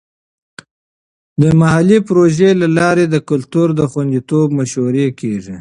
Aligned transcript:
د 1.41 1.43
محلي 1.59 1.99
پروژو 2.07 2.49
له 2.61 2.67
لارې 2.77 3.05
د 3.09 3.15
کلتور 3.29 3.67
د 3.79 3.81
خوندیتوب 3.91 4.47
مشورې 4.59 5.07
کیږي. 5.19 5.49